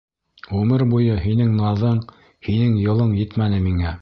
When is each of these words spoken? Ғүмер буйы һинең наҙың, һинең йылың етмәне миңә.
Ғүмер 0.53 0.83
буйы 0.93 1.19
һинең 1.27 1.53
наҙың, 1.59 2.01
һинең 2.49 2.77
йылың 2.87 3.15
етмәне 3.23 3.63
миңә. 3.69 3.99